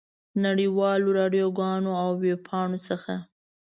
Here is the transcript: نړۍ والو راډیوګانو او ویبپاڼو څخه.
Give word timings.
نړۍ 0.43 0.67
والو 0.77 1.09
راډیوګانو 1.19 1.91
او 2.03 2.09
ویبپاڼو 2.23 2.79
څخه. 2.87 3.13